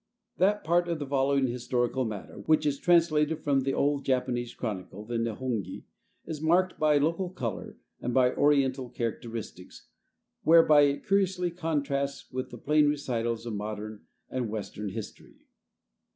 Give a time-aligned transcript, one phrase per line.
[0.37, 5.05] That part of the following historical matter, which is translated from the old Japanese chronicle,
[5.05, 5.83] the Nehongi,
[6.25, 9.89] is marked by local color and by Oriental characteristics,
[10.41, 15.45] whereby it curiously contrasts with the plain recitals of modern and Western history.